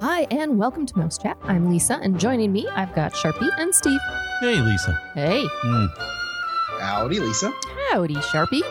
[0.00, 1.36] Hi, and welcome to Mouse Chat.
[1.44, 4.00] I'm Lisa, and joining me, I've got Sharpie and Steve.
[4.40, 4.92] Hey, Lisa.
[5.14, 5.88] Hey, Mm.
[6.80, 7.52] Howdy, Lisa.
[7.90, 8.62] howdy, Sharpie.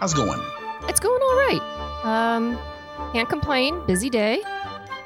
[0.00, 0.40] How's it going?
[0.88, 1.60] It's going all right.
[2.04, 2.58] Um,
[3.12, 3.80] can't complain.
[3.86, 4.42] Busy day.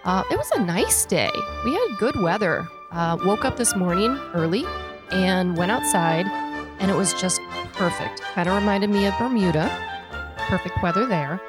[0.04, 1.30] Uh, it was a nice day.
[1.64, 2.68] We had good weather.
[2.90, 4.64] Uh, woke up this morning early
[5.10, 6.26] and went outside,
[6.80, 7.40] and it was just
[7.74, 8.20] perfect.
[8.34, 9.70] Kind of reminded me of Bermuda.
[10.48, 11.40] Perfect weather there.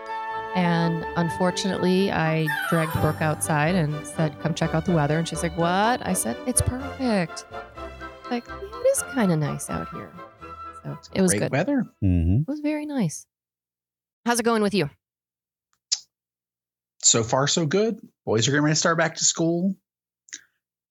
[0.55, 5.43] And unfortunately, I dragged Brooke outside and said, "Come check out the weather." And she's
[5.43, 7.45] like, "What?" I said, "It's perfect."
[8.31, 10.11] Like it is kind of nice out here.
[10.83, 11.51] So it was Great good.
[11.51, 11.85] weather.
[12.01, 13.25] hmm It was very nice.
[14.25, 14.89] How's it going with you?
[17.01, 17.99] So far, so good.
[18.25, 19.75] Boys are getting ready to start back to school.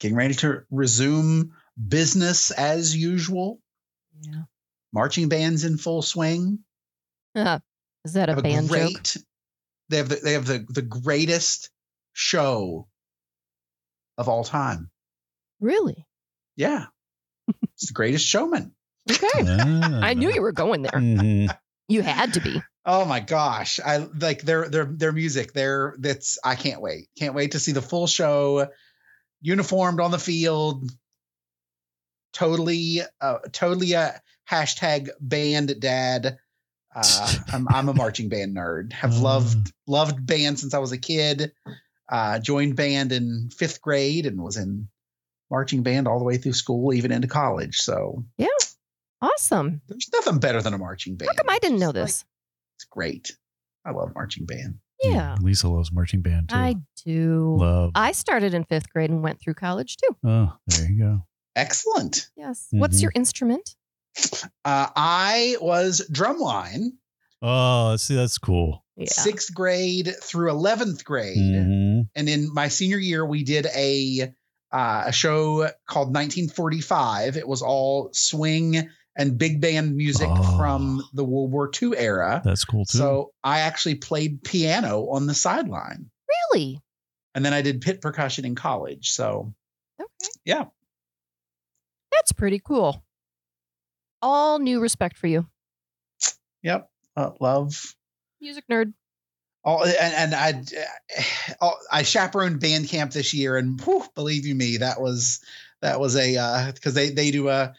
[0.00, 1.52] Getting ready to resume
[1.88, 3.60] business as usual.
[4.20, 4.42] Yeah.
[4.92, 6.60] Marching bands in full swing.
[7.34, 8.92] Is that a Have band joke?
[8.92, 9.16] great.
[9.88, 11.70] They have the, they have the the greatest
[12.12, 12.88] show
[14.16, 14.90] of all time.
[15.60, 16.06] Really?
[16.56, 16.86] Yeah,
[17.74, 18.74] it's the greatest showman.
[19.10, 19.26] Okay.
[19.40, 21.00] I knew you were going there.
[21.00, 21.46] hmm
[21.88, 22.62] You had to be.
[22.84, 23.80] Oh my gosh.
[23.84, 25.52] I like their their their music.
[25.52, 27.08] Their that's I can't wait.
[27.18, 28.68] Can't wait to see the full show
[29.40, 30.90] uniformed on the field.
[32.32, 36.38] Totally uh totally a hashtag band dad.
[36.94, 38.92] Uh I'm I'm a marching band nerd.
[38.92, 39.20] Have Uh.
[39.22, 41.52] loved loved band since I was a kid.
[42.10, 44.88] Uh joined band in 5th grade and was in
[45.50, 47.76] marching band all the way through school even into college.
[47.76, 48.46] So yeah,
[49.20, 49.80] Awesome.
[49.88, 51.30] there's nothing better than a marching band.
[51.36, 52.24] How come I didn't know It's like- this?
[52.76, 53.36] it's great.
[53.84, 54.78] I love marching band.
[55.02, 56.56] Yeah, Lisa loves marching band too.
[56.56, 57.56] I do.
[57.58, 57.92] love.
[57.94, 60.16] I started in fifth grade and went through college too.
[60.24, 61.22] oh, there you go.
[61.54, 62.28] Excellent.
[62.36, 62.66] Yes.
[62.70, 63.02] What's Mhm.
[63.02, 63.76] your instrument?
[64.64, 66.90] Uh, I was drumline
[67.40, 68.84] Oh, see, that's cool.
[68.96, 69.06] Yeah.
[69.08, 71.36] sixth grade through 11th grade.
[71.36, 74.34] hmm And in my senior year, we did a,
[74.72, 77.36] uh, a show called 1945.
[77.36, 80.56] It was all swing and big band music Oh.
[80.58, 82.42] from the World War II era.
[82.44, 82.98] That's cool too.
[82.98, 86.10] So I actually played piano on the sideline.
[86.52, 86.80] Really?
[87.36, 89.10] And then I did pit percussion in college.
[89.10, 89.54] So
[90.00, 90.08] Okay.
[90.44, 90.64] Yeah.
[92.12, 93.04] That's pretty cool.
[94.22, 95.46] All new respect for you.
[96.62, 97.94] yep, uh, love
[98.40, 98.92] Music nerd.
[99.64, 100.62] all and, and I
[101.60, 105.40] all- I chaperoned band camp this year, and whew, believe you me, that was
[105.82, 107.74] that was a because they they do a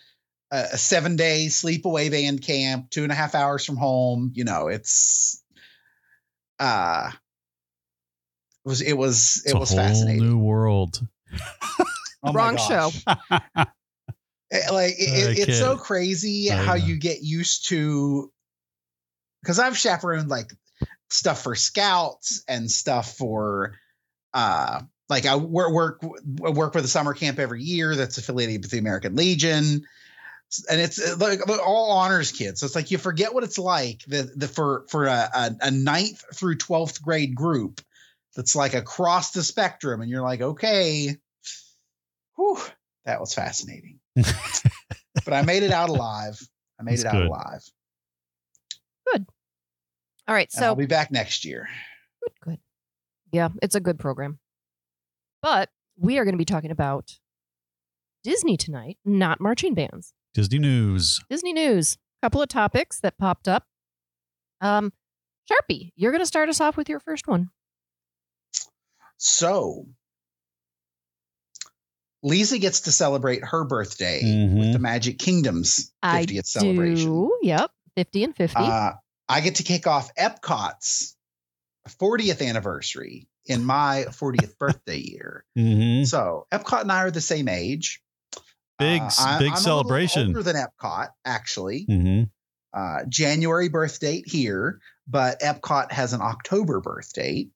[0.52, 4.32] a seven day sleepaway band camp, two and a half hours from home.
[4.34, 5.44] You know, it's
[6.60, 7.12] uh
[8.66, 10.24] it was it was it's it a was whole fascinating.
[10.24, 11.06] new world.
[12.22, 13.06] Oh Wrong gosh.
[14.52, 18.32] Eh, like it, it's so crazy how you get used to
[19.42, 20.52] because I've chaperoned like
[21.10, 23.76] stuff for scouts and stuff for
[24.34, 26.02] uh like I work work
[26.38, 29.86] work with a summer camp every year that's affiliated with the American Legion.
[30.68, 32.60] And it's uh, like all honors kids.
[32.60, 35.72] So it's like you forget what it's like the the for for a, a, a
[35.72, 37.82] ninth through 12th grade group
[38.36, 41.16] that's like across the spectrum and you're like okay.
[42.36, 42.60] Whew,
[43.06, 43.99] that was fascinating
[45.26, 46.40] but I made it out alive.
[46.80, 47.28] I made That's it out good.
[47.28, 47.62] alive.
[49.12, 49.26] Good.
[50.28, 50.50] All right.
[50.56, 51.68] And I'll be back next year.
[52.24, 52.60] good, good.
[53.32, 54.40] Yeah, it's a good program.
[55.42, 57.20] But we are going to be talking about
[58.24, 60.14] Disney tonight, not marching bands.
[60.34, 61.20] Disney news.
[61.30, 61.98] Disney news.
[62.22, 63.66] A Couple of topics that popped up.
[64.62, 64.92] Um,
[65.50, 67.50] Sharpie, you're going to start us off with your first one.
[69.18, 69.88] So
[72.24, 74.60] Lisa gets to celebrate her birthday Mhm.
[74.60, 77.06] with the Magic Kingdom's 50th I celebration.
[77.10, 77.38] do.
[77.44, 77.72] Yep.
[77.96, 78.56] 50 and 50.
[78.58, 78.92] Uh,
[79.28, 81.16] I get to kick off Epcot's
[81.88, 85.46] 40th anniversary in my 40th birthday year.
[85.58, 86.06] Mhm.
[86.08, 88.02] So Epcot and I are the same age.
[88.78, 90.28] Big, Uh, s- I- big I'm a celebration.
[90.28, 91.84] older than Epcot, actually.
[91.86, 92.24] hmm
[92.72, 97.50] uh, January birth date here, but Epcot has an October birth date.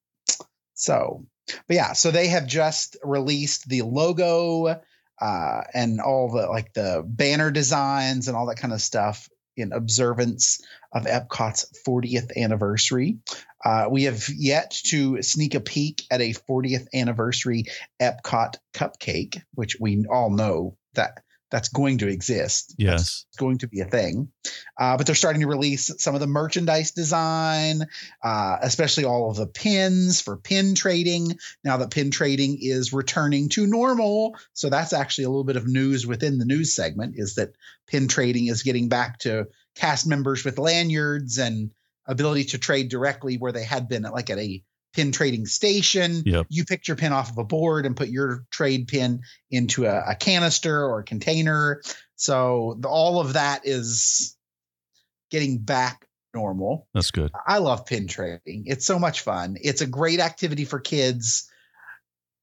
[0.74, 4.82] So, but yeah, so they have just released the logo
[5.22, 9.72] uh, and all the like the banner designs and all that kind of stuff in
[9.72, 13.20] observance of Epcot's 40th anniversary.
[13.64, 17.66] Uh, we have yet to sneak a peek at a 40th anniversary
[18.02, 21.22] Epcot cupcake, which we all know that
[21.54, 22.70] that's going to exist.
[22.70, 23.26] That's Yes.
[23.38, 24.32] going to be a thing.
[24.76, 27.84] Uh, but they're starting to release some of the merchandise design,
[28.24, 31.38] uh, especially all of the pins for pin trading.
[31.64, 35.68] Now that pin trading is returning to normal, so that's actually a little bit of
[35.68, 37.54] news within the news segment is that
[37.86, 41.70] pin trading is getting back to cast members with lanyards and
[42.08, 44.64] ability to trade directly where they had been at like at a
[44.94, 46.24] pin trading station.
[46.26, 46.48] Yep.
[46.50, 50.12] You picked your pin off of a board and put your trade pin into a,
[50.12, 51.82] a canister or a container.
[52.16, 54.38] So the, all of that is
[55.32, 56.88] getting back normal.
[56.94, 57.32] That's good.
[57.46, 58.64] I love pin trading.
[58.66, 59.58] It's so much fun.
[59.62, 61.50] It's a great activity for kids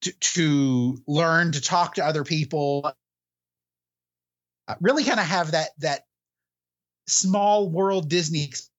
[0.03, 2.93] to, to learn to talk to other people.
[4.69, 6.03] Uh, really kind of have that that
[7.07, 8.71] small world Disney experience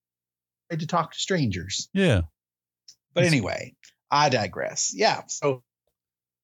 [0.78, 1.88] to talk to strangers.
[1.92, 2.22] Yeah.
[3.14, 3.74] But anyway,
[4.10, 4.92] I digress.
[4.94, 5.22] Yeah.
[5.28, 5.62] So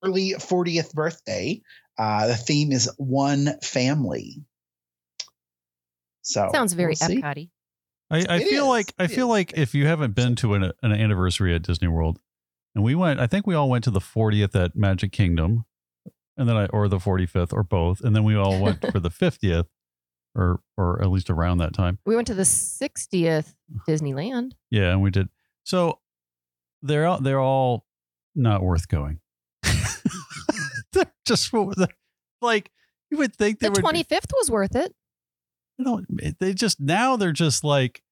[0.05, 1.63] early 40th birthday.
[1.99, 4.45] Uh, the theme is one family.
[6.23, 7.11] So Sounds very we'll.
[7.11, 7.49] Epcot
[8.11, 8.69] I, I feel is.
[8.69, 9.31] like I It feel is.
[9.31, 12.19] like if you haven't been to an, an anniversary at Disney World,
[12.75, 15.65] and we went, I think we all went to the 40th at Magic Kingdom,
[16.37, 19.11] and then I or the 45th or both, and then we all went for the
[19.11, 19.67] 50th,
[20.35, 21.99] or or at least around that time.
[22.07, 23.55] We went to the 60th
[23.89, 24.53] Disneyland.
[24.71, 25.29] Yeah, and we did.
[25.65, 25.99] So
[26.83, 27.85] they're all they're all
[28.35, 29.21] not worth going.
[30.93, 31.53] they're just
[32.43, 32.71] like
[33.11, 34.95] you would think they The 25th was worth it.
[35.79, 36.03] you know,
[36.41, 38.03] they just now they're just like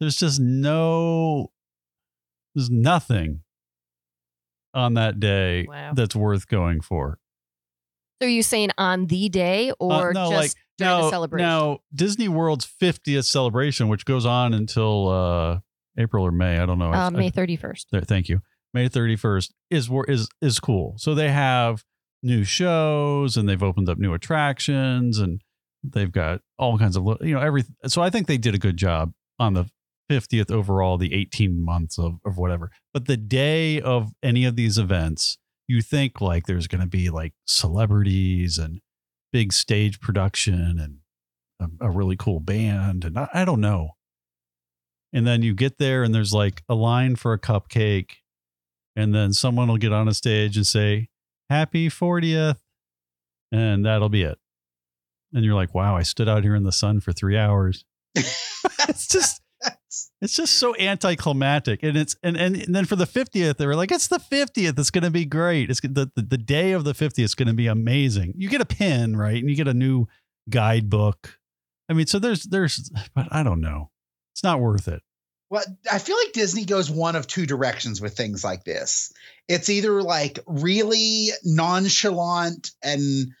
[0.00, 1.52] there's just no
[2.54, 3.40] there's nothing
[4.74, 5.92] on that day Wow.
[5.94, 7.18] that's worth going for.
[8.20, 11.10] So are you saying on the day or Uh, no, just like, during now, the
[11.10, 11.46] celebration?
[11.48, 15.60] now Disney World's 50th celebration, which goes on until uh,
[15.98, 16.92] April or May, I don't know.
[16.92, 17.86] Uh, May 31st.
[17.92, 18.40] there, thank you.
[18.74, 20.94] May 31st is is is cool.
[20.96, 21.84] So they have
[22.22, 25.42] new shows and they've opened up new attractions and
[25.82, 27.74] they've got all kinds of you know everything.
[27.86, 29.66] So I think they did a good job on the
[30.10, 32.70] 50th overall, the 18 months of of whatever.
[32.92, 37.10] But the day of any of these events, you think like there's going to be
[37.10, 38.80] like celebrities and
[39.32, 40.98] big stage production and
[41.80, 43.90] a, a really cool band and I, I don't know.
[45.12, 48.12] And then you get there and there's like a line for a cupcake
[48.96, 51.08] and then someone will get on a stage and say
[51.50, 52.58] happy 40th
[53.50, 54.38] and that'll be it.
[55.34, 57.84] And you're like wow i stood out here in the sun for three hours.
[58.88, 59.40] It's just
[60.20, 63.76] it's just so anticlimactic and it's and, and and then for the 50th they were
[63.76, 65.70] like it's the 50th it's going to be great.
[65.70, 68.34] It's the, the, the day of the 50th is going to be amazing.
[68.36, 70.06] You get a pin right and you get a new
[70.50, 71.38] guidebook.
[71.88, 73.90] I mean so there's there's but i don't know
[74.42, 75.02] it's not worth it
[75.50, 79.12] Well, I feel like Disney goes one of two directions with things like this.
[79.48, 83.32] It's either like really nonchalant and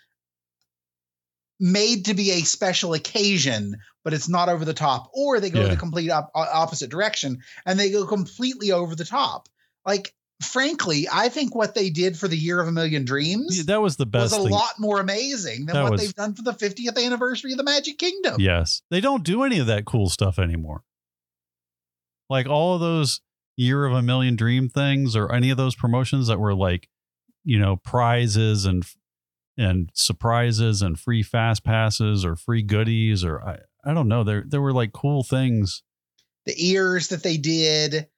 [1.58, 5.62] made to be a special occasion, but it's not over the top, or they go
[5.62, 5.68] Yeah.
[5.68, 9.48] the complete op- opposite direction and they go completely over the top.
[9.86, 10.12] Like,
[10.42, 13.80] frankly, I think what they did for the Year of a Million Dreams Yeah, that
[13.80, 14.32] was the best.
[14.32, 16.98] Was a thing lot more amazing than That what was- they've done for the 50th
[17.02, 18.36] anniversary of the Magic Kingdom.
[18.40, 18.82] Yes.
[18.90, 20.82] They don't do any of that cool stuff anymore.
[22.30, 23.20] Like all of those
[23.56, 26.88] year of a million dream things or any of those promotions that were like,
[27.44, 28.84] you know, prizes and
[29.58, 34.24] and surprises and free fast passes or free goodies or I, I don't know.
[34.24, 35.82] There there were like cool things.
[36.46, 38.08] the ears that they did.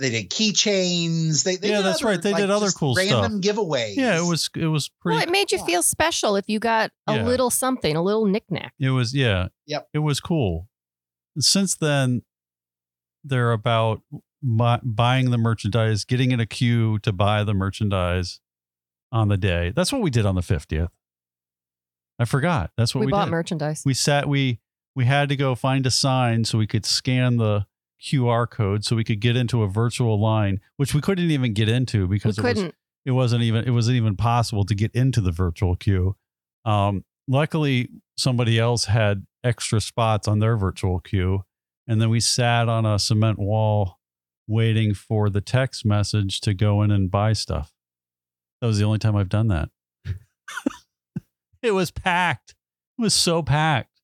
[0.00, 1.42] They did keychains.
[1.42, 2.22] They, they Yeah, that's other, right.
[2.22, 3.96] They like, did other just cool random giveaways.
[3.96, 5.64] Yeah, it was it was pretty Well, it made you Yeah.
[5.66, 7.24] feel special if you got a Yeah.
[7.24, 8.74] little something, a little knickknack.
[8.78, 9.48] It was yeah.
[9.66, 9.88] Yep.
[9.94, 10.68] It was cool.
[11.38, 12.22] Since then,
[13.24, 14.02] they're about
[14.42, 18.40] bu- buying the merchandise, getting in a queue to buy the merchandise
[19.12, 19.72] on the day.
[19.74, 20.90] That's what we did on the fiftieth.
[22.18, 22.70] I forgot.
[22.76, 23.30] That's what we, we, bought did.
[23.30, 23.82] merchandise.
[23.86, 24.28] we sat.
[24.28, 24.60] We
[24.94, 27.66] we had to go find a sign so we could scan the
[28.02, 31.68] QR code so we could get into a virtual line, which we couldn't even get
[31.68, 32.74] into We because it was couldn't.
[33.04, 36.16] it wasn't even it wasn't even possible to get into the virtual queue.
[36.64, 41.44] Um, luckily, somebody else had extra spots on their virtual queue,
[41.88, 43.98] and then we sat on a cement wall
[44.46, 47.72] waiting for the text message to go in and buy stuff.
[48.60, 49.70] That was the only time I've done that.
[51.62, 52.54] it was packed.
[52.98, 54.00] It was so packed,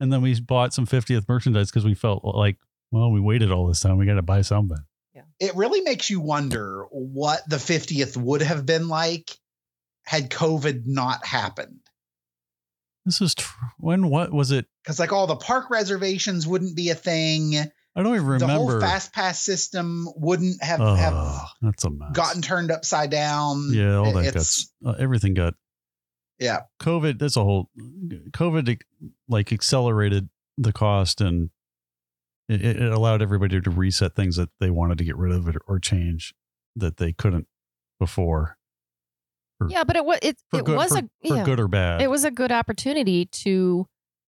[0.00, 2.56] and then we bought some 50th merchandise because we felt like,
[2.90, 3.98] well, we waited all this time.
[3.98, 4.78] We got to buy something.
[5.14, 5.22] Yeah.
[5.40, 9.36] It really makes you wonder what the 50th would have been like
[10.04, 11.80] had COVID not happened.
[13.06, 14.66] This is tr- when what was it?
[14.82, 17.56] Because like all the park reservations wouldn't be a thing.
[17.56, 18.46] I don't even remember.
[18.46, 22.10] The whole fast pass system wouldn't have, have that's a mess.
[22.12, 23.70] gotten turned upside down.
[23.72, 25.54] yeah, all that It's- got uh, everything got
[26.38, 26.62] yeah.
[26.82, 27.18] COVID.
[27.18, 27.70] That's a whole
[28.32, 28.78] COVID
[29.28, 31.50] like accelerated the cost and
[32.48, 35.78] it, it allowed everybody to reset things that they wanted to get rid of or
[35.78, 36.34] change
[36.74, 37.46] that they couldn't
[37.98, 38.58] before
[39.68, 42.02] Yeah, but it was it, it good was for, a for yeah, good or bad.
[42.02, 43.86] it was a good opportunity to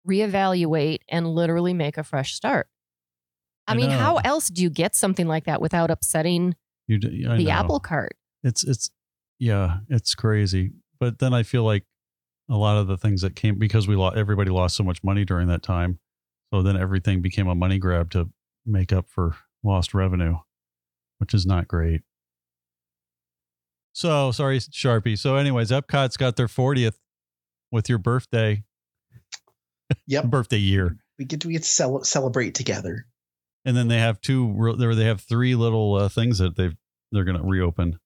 [0.08, 2.68] reevaluate and literally make a fresh start.
[3.66, 6.56] I, I mean, how else do you get something like that without upsetting
[6.86, 7.50] You, the know.
[7.50, 8.16] Apple Cart.
[8.42, 8.90] It's it's
[9.38, 10.72] yeah, it's crazy.
[10.98, 11.84] But then I feel like
[12.48, 15.24] a lot of the things that came because we lost everybody lost so much money
[15.24, 15.98] during that time.
[16.52, 18.30] So then everything became a money grab to
[18.64, 20.36] make up for lost revenue,
[21.18, 22.00] which is not great.
[23.98, 25.18] So sorry, Sharpie.
[25.18, 26.94] So, anyways, Epcot's got their 40th
[27.72, 28.62] with your birthday,
[30.06, 30.24] Yep.
[30.30, 30.98] birthday year.
[31.18, 33.08] We get to, we get to cel- celebrate together.
[33.64, 36.76] And then they have two, there they have three little uh, things that they've,
[37.10, 37.98] they're going to reopen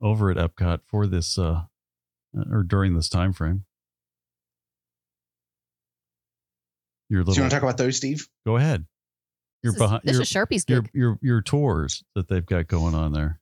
[0.00, 1.62] over at Epcot for this, uh,
[2.52, 3.64] or during this time frame.
[7.08, 8.28] Your Do you want to talk about those, Steve?
[8.46, 8.86] go ahead.
[9.64, 12.94] You're is, behind this your, is Sharpie's your, your, your tours that they've got going
[12.94, 13.40] on there.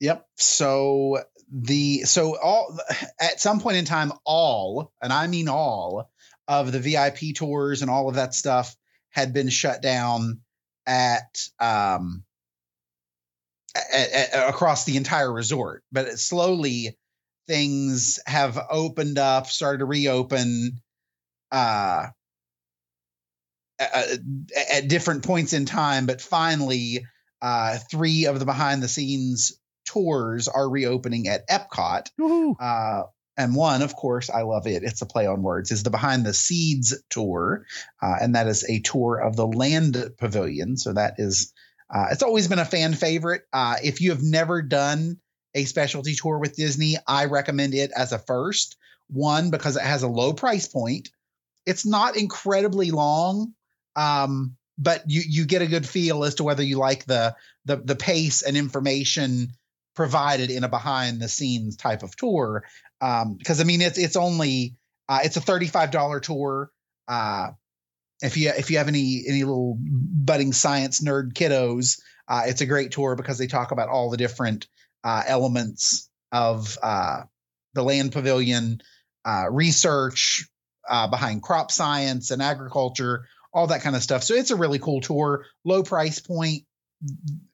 [0.00, 0.26] Yep.
[0.36, 2.78] So the so all
[3.20, 6.10] at some point in time, all and I mean all
[6.46, 8.76] of the VIP tours and all of that stuff
[9.10, 10.40] had been shut down
[10.86, 12.24] at um
[13.76, 15.84] a- a- across the entire resort.
[15.92, 16.98] But slowly
[17.46, 20.80] things have opened up, started to reopen.
[21.50, 22.08] Uh,
[23.78, 24.18] at,
[24.72, 27.06] at different points in time, but finally,
[27.40, 29.57] uh, three of the behind the scenes
[29.88, 32.10] tours are reopening at Epcot.
[32.60, 33.02] Uh,
[33.36, 34.82] and one, of course, I love it.
[34.82, 35.70] It's a play on words.
[35.70, 37.64] Is the Behind the Seeds tour,
[38.02, 40.76] uh, and that is a tour of the Land Pavilion.
[40.76, 41.52] So that is,
[41.88, 43.42] uh, it's always been a fan favorite.
[43.52, 45.18] Uh, if you have never done
[45.54, 48.76] a specialty tour with Disney, I recommend it as a first.
[49.08, 51.10] One because it has a low price point.
[51.64, 53.54] It's not incredibly long,
[53.96, 57.76] um, but you you get a good feel as to whether you like the the
[57.76, 59.52] the pace and information
[59.98, 62.62] provided in a behind the scenes type of tour
[63.00, 64.76] um because i mean it's it's only
[65.08, 66.70] uh it's a $35 tour
[67.08, 67.48] uh
[68.22, 72.66] if you if you have any any little budding science nerd kiddos uh it's a
[72.66, 74.68] great tour because they talk about all the different
[75.02, 77.22] uh elements of uh
[77.74, 78.80] the land pavilion
[79.24, 80.48] uh research
[80.88, 84.22] uh behind crop science and agriculture all that kind of stuff.
[84.22, 86.62] So it's a really cool tour low price point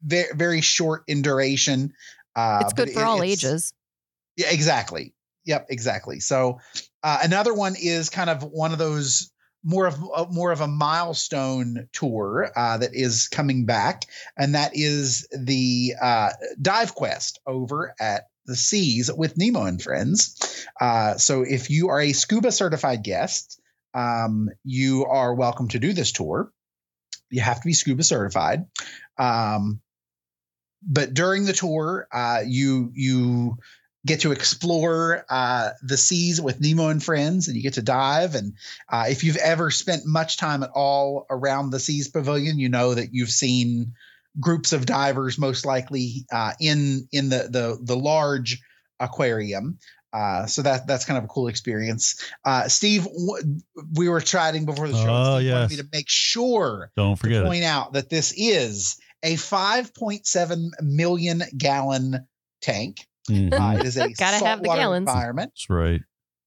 [0.03, 1.93] very very short in duration
[2.37, 3.73] uh, it's good for it- all ages.
[4.37, 5.15] Yeah, exactly.
[5.47, 6.21] Yep, exactly.
[6.21, 6.59] So
[7.03, 9.31] uh, another one is kind of one of those
[9.63, 14.05] more of uh, more of a milestone tour uh, that is coming back,
[14.37, 20.67] and that is the uh, Dive Quest over at the Seas with Nemo and Friends.
[20.81, 23.61] Uh, so if you are a scuba certified guest,
[23.95, 26.53] um, you are welcome to do this tour.
[27.31, 28.67] You have to be scuba certified.
[29.19, 29.81] Um,
[30.87, 33.59] but during the tour, uh, you you
[34.07, 38.35] get to explore uh, the seas with Nemo and friends, and you get to dive.
[38.35, 38.55] And
[38.91, 42.95] uh, if you've ever spent much time at all around the Seas Pavilion, you know
[42.95, 43.95] that you've seen
[44.39, 48.61] groups of divers, most likely uh, in in the the the large
[49.01, 49.79] aquarium.
[50.13, 52.23] Uh, so that that's kind of a cool experience.
[52.45, 53.61] Uh, Steve, w-
[53.95, 55.09] we were chatting before the show.
[55.09, 55.71] Oh, yes.
[55.71, 57.47] me to make sure Don't to forget it.
[57.47, 62.27] point out that this is a 5.7 million gallon
[62.63, 62.99] tank.
[63.29, 63.53] Mhm.
[63.53, 65.09] Uh, it is a Gotta have the saltwater gallons.
[65.09, 65.53] environment.
[65.55, 66.01] That's right.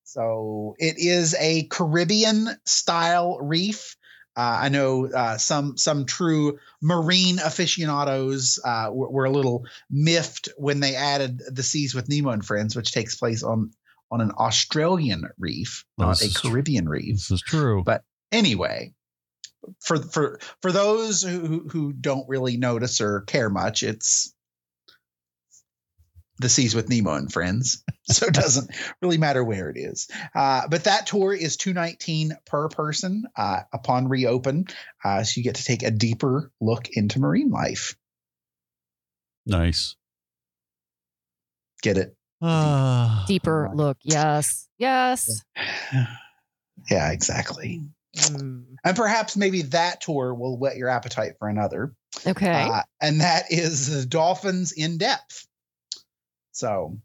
[0.03, 3.97] So it is a Caribbean style reef.
[4.37, 10.49] Uh, I know uh, some some true marine aficionados uh, were, were a little miffed
[10.57, 13.71] when they added the Seas with Nemo and Friends, which takes place on
[14.11, 16.51] on an Australian reef, not this a is true.
[16.51, 17.83] Caribbean reef This is true.
[17.83, 18.93] But- anyway
[19.79, 24.33] for for for those who who don't really notice or care much it's
[26.39, 28.69] the seas with nemo and friends so it doesn't
[29.01, 34.07] really matter where it is uh, but that tour is 219 per person uh, upon
[34.07, 34.65] reopen
[35.03, 37.95] uh, so you get to take a deeper look into marine life
[39.45, 39.95] nice.
[41.81, 43.97] get it Ah, Deeper look.
[44.03, 44.67] Yes.
[44.77, 45.43] Yes.
[46.89, 47.81] yeah exactly
[48.17, 48.65] Mm.
[48.83, 51.93] and perhaps maybe that tour will whet your appetite for another
[52.25, 52.69] Okay.
[52.69, 55.45] Uh, and that is the dolphins in depth.
[56.51, 56.97] So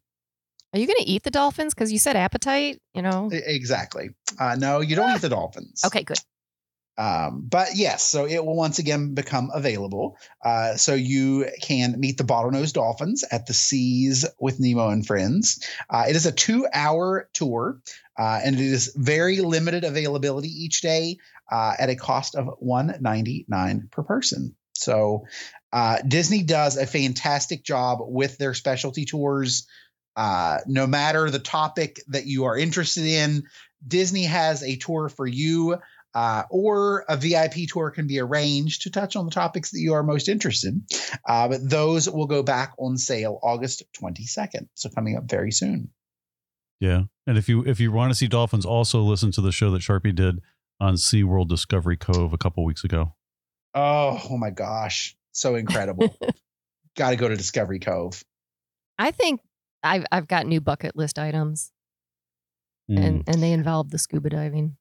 [0.72, 1.74] Are you going to eat the dolphins?
[1.74, 3.28] Because you said appetite, you know?
[3.32, 4.10] exactly.
[4.38, 5.82] Uh, no, you don't eat the dolphins.
[5.84, 6.20] Okay, good.
[6.98, 10.18] Um, but yes, so it will once again become available.
[10.44, 15.66] Uh, so you can meet the bottlenose dolphins at the seas with Nemo and friends.
[15.88, 17.80] Uh, it is a two-hour tour,
[18.18, 21.16] uh, and it is very limited availability each day
[21.50, 24.54] uh, at a cost of one ninety nine per person.
[24.74, 25.24] So
[25.72, 29.66] uh, Disney does a fantastic job with their specialty tours.
[30.14, 33.44] Uh, no matter the topic that you are interested in,
[33.86, 35.78] Disney has a tour for you
[36.14, 39.94] uh, or a VIP tour can be arranged to touch on the topics that you
[39.94, 40.74] are most interested.
[40.74, 40.86] in.
[41.26, 44.68] Uh, but those will go back on sale August 22nd.
[44.74, 45.90] So coming up very soon.
[46.80, 47.02] Yeah.
[47.26, 49.82] And if you if you want to see dolphins, also listen to the show that
[49.82, 50.40] Sharpie did
[50.80, 53.14] on SeaWorld Discovery Cove a couple weeks ago.
[53.74, 55.16] Oh, oh my gosh.
[55.30, 56.14] So incredible.
[56.96, 58.22] Got to go to Discovery Cove.
[58.98, 59.40] I think
[59.82, 61.72] I've I've got new bucket list items,
[62.90, 62.98] Mm.
[63.06, 64.76] and and they involve the scuba diving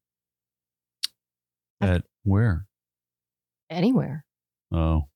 [1.81, 2.65] At where?
[3.69, 4.25] anywhere.
[4.73, 5.07] Oh.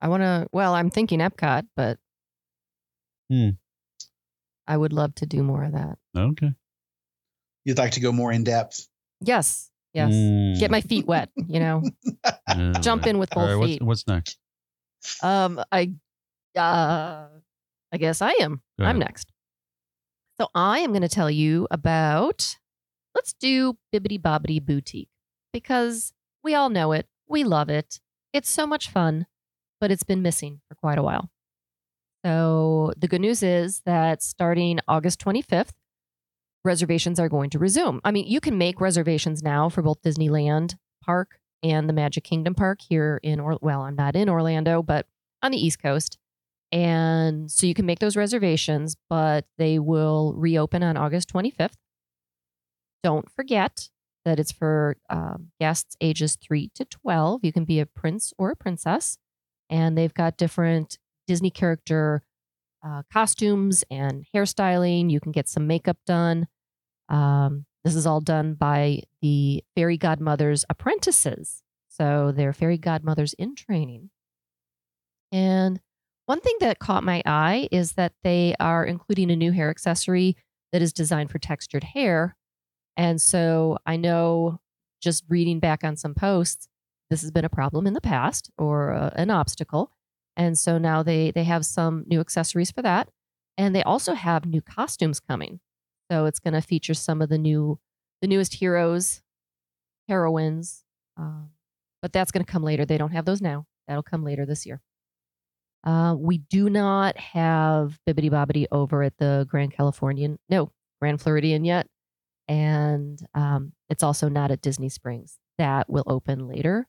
[0.00, 0.46] I want to.
[0.52, 1.98] Well, I'm thinking Epcot, but
[3.30, 3.50] Hmm.
[4.66, 5.96] I would love to do more of that.
[6.16, 6.52] Okay.
[7.64, 8.86] You'd like to go more in depth?
[9.20, 10.12] Yes, yes.
[10.12, 10.58] Mm.
[10.58, 11.30] Get my feet wet.
[11.36, 11.82] You know,
[12.48, 12.72] Yeah.
[12.80, 13.82] jump in with both right, feet.
[13.82, 14.36] what's next?
[15.22, 15.92] Um, I,
[16.56, 17.28] uh,
[17.92, 18.60] I guess I am.
[18.78, 19.30] I'm next.
[20.40, 22.56] So I am going to tell you about.
[23.14, 25.08] Let's do Bibbidi Bobbidi Boutique
[25.54, 27.06] because we all know it.
[27.26, 28.00] We love it.
[28.34, 29.26] It's so much fun,
[29.80, 31.30] but it's been missing for quite a while.
[32.26, 35.70] So the good news is that starting August 25th,
[36.64, 38.00] reservations are going to resume.
[38.04, 42.54] I mean, you can make reservations now for both Disneyland Park and the Magic Kingdom
[42.54, 45.06] Park here in or well, I'm not in Orlando, but
[45.42, 46.18] on the East Coast.
[46.72, 51.74] And so you can make those reservations, but they will reopen on August 25th.
[53.04, 53.90] Don't forget
[54.24, 57.44] that it's for um, guests ages 3 to 12.
[57.44, 59.18] You can be a prince or a princess.
[59.70, 62.22] And they've got different Disney character
[62.84, 65.10] uh, costumes and hairstyling.
[65.10, 66.46] You can get some makeup done.
[67.08, 71.62] Um, this is all done by the fairy godmother's apprentices.
[71.88, 74.10] So they're fairy godmothers in training.
[75.30, 75.80] And
[76.26, 80.36] one thing that caught my eye is that they are including a new hair accessory
[80.72, 82.36] that is designed for textured hair.
[82.96, 84.60] And so I know
[85.00, 86.68] just reading back on some posts,
[87.10, 89.90] this has been a problem in the past or uh, an obstacle.
[90.36, 93.08] And so now they they have some new accessories for that.
[93.56, 95.60] And they also have new costumes coming.
[96.10, 97.78] So it's going to feature some of the new
[98.20, 99.22] the newest heroes,
[100.08, 100.84] heroines.
[101.16, 101.50] Um,
[102.02, 102.84] but that's going to come later.
[102.84, 103.66] They don't have those now.
[103.86, 104.80] That'll come later this year.
[105.84, 111.64] Uh, we do not have Bibbidi Bobbidi over at the Grand Californian, no, Grand Floridian
[111.64, 111.86] yet.
[112.48, 115.38] And um, it's also not at Disney Springs.
[115.58, 116.86] That will open later.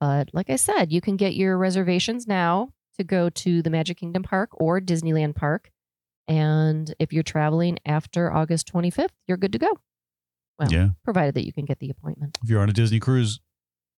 [0.00, 3.98] But like I said, you can get your reservations now to go to the Magic
[3.98, 5.70] Kingdom Park or Disneyland Park.
[6.28, 9.68] And if you're traveling after August 25th, you're good to go.
[10.58, 10.88] Well, yeah.
[11.04, 12.38] provided that you can get the appointment.
[12.42, 13.40] If you're on a Disney cruise,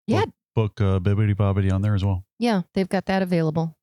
[0.07, 2.25] Yeah, book uh, Bibbidi Bobbidi on there as well.
[2.39, 3.77] yeah, they've got that available.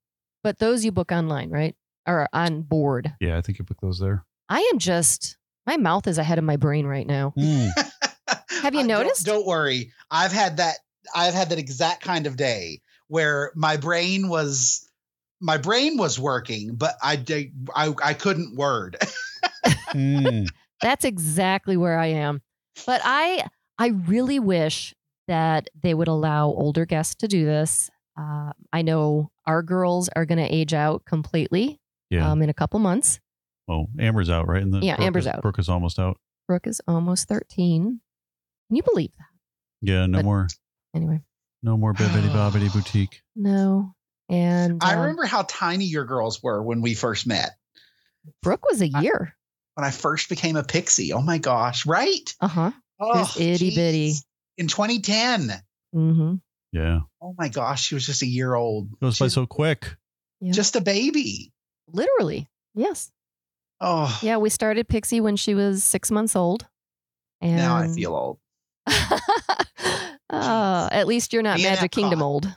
[0.43, 1.75] But those you book online, right?
[2.08, 3.13] Or on board.
[3.19, 4.23] Yeah, I think you book those there.
[4.47, 5.38] I am just,
[5.69, 7.34] my mouth is ahead of my brain right now.
[7.38, 7.69] Mm.
[8.63, 9.25] Have you I- don't- noticed?
[9.25, 9.91] Don't, worry.
[10.10, 10.77] I've had that.
[11.15, 14.86] I've had that exact kind of day where my brain was
[15.41, 18.97] my brain was working, but I did I, I couldn't word.
[19.93, 20.47] Mm.
[20.82, 22.41] That's exactly where I am.
[22.86, 23.43] But I
[23.79, 24.93] I really wish
[25.27, 27.89] that they would allow older guests to do this.
[28.17, 31.79] Uh, I know our girls are going to age out completely
[32.12, 32.29] Yeah.
[32.32, 33.19] um, in a couple months.
[33.69, 34.62] Well, Amber's out, right?
[34.62, 35.41] And the Yeah, Brooke Amber's is- out.
[35.41, 36.17] Brooke is almost out.
[36.47, 38.01] Brooke is almost 13.
[38.67, 39.27] Can you believe that?
[39.82, 40.47] Yeah, no But- more,
[40.95, 41.21] Anyway,
[41.63, 43.21] no more Bibbidi Bobbidi Boutique.
[43.36, 43.93] no.
[44.27, 47.51] And I um, remember how tiny your girls were when we first met.
[48.43, 49.36] Brooke was a I- year.
[49.75, 51.13] When I first became a pixie.
[51.13, 52.29] Oh my gosh, right?
[52.41, 52.71] Uh huh.
[52.99, 54.08] Oh, itty bitty.
[54.10, 54.25] geez.
[54.58, 55.51] In 2010.
[55.95, 56.36] Mm-hmm.
[56.73, 58.99] Yeah, Oh my gosh, she was just a year old.
[58.99, 59.95] goes by She's so quick.
[60.41, 60.51] Yeah.
[60.51, 61.51] just a baby.
[61.91, 62.47] Literally.
[62.75, 63.10] Yes.
[63.82, 64.38] Oh, Yeah.
[64.38, 66.68] We started Pixie when she was six months old.
[67.42, 68.39] And now I feel old.
[70.30, 72.48] uh, at least you're not Me Magic Kingdom old.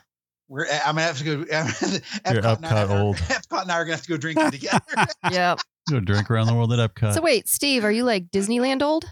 [0.49, 1.43] We're, I'm gonna have to go.
[1.45, 3.15] Epcot, and Epcot I are- old.
[3.17, 4.83] Epcot and I are gonna have to go drinking together.
[5.31, 5.59] yep.
[5.89, 7.13] Go drink around the world at Epcot.
[7.13, 9.05] So wait, Steve, are you like Disneyland old?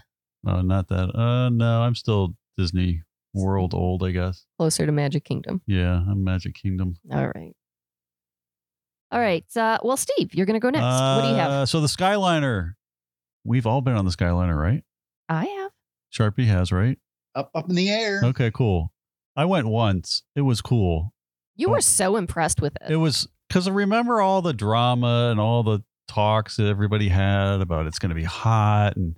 [0.46, 1.14] oh, not that.
[1.16, 3.02] Uh, no, I'm still Disney
[3.34, 4.44] World old, I guess.
[4.58, 5.62] Closer to Magic Kingdom.
[5.66, 6.96] Yeah, I'm Magic Kingdom.
[7.10, 7.54] All right.
[9.12, 9.44] All right.
[9.56, 10.82] Uh, well, Steve, you're going to go next.
[10.82, 11.50] what do you have?
[11.50, 12.72] Uh, So the Skyliner.
[13.44, 14.82] We've all been on the Skyliner, right?
[15.28, 15.70] I have.
[16.12, 16.98] Sharpie has, right?
[17.34, 18.20] up, up in the air.
[18.24, 18.92] Okay, cool.
[19.36, 20.22] I went once.
[20.36, 21.14] It was cool.
[21.56, 22.90] You were so impressed with it.
[22.90, 27.86] It was because remember all the drama and all the talks that everybody had about
[27.86, 29.14] it's going to be hot and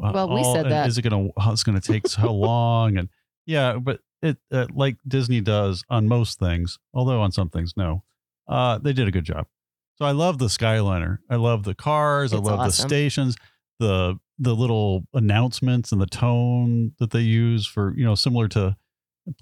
[0.00, 0.88] uh, Well, we all- said that.
[0.88, 1.50] Is it going to?
[1.50, 3.08] It's going to take so long and
[3.46, 8.02] yeah, but it uh, like Disney does on most things, although on some things no.
[8.48, 9.46] Uh, they did a good job.
[9.96, 11.18] So I love the Skyliner.
[11.28, 12.32] I love the cars.
[12.32, 13.36] I It's love the stations.
[13.80, 18.76] The the little announcements and the tone that they use for you know similar to